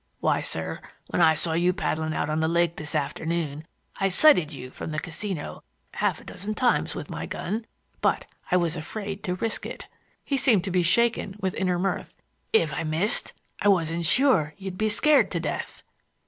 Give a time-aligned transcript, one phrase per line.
[0.19, 0.79] Why, sir,
[1.09, 3.67] when I saw you paddling out on the lake this afternoon
[3.97, 5.61] I sighted you from the casino
[5.93, 7.67] half a dozen times with my gun,
[8.01, 9.87] but I was afraid to risk it."
[10.25, 12.15] He seemed to be shaken with inner mirth.
[12.51, 15.83] "If I'd missed, I wasn't sure you'd be scared to death!"